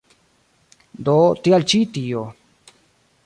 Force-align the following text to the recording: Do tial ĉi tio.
Do 1.09 1.17
tial 1.47 1.67
ĉi 1.73 1.83
tio. 1.99 2.25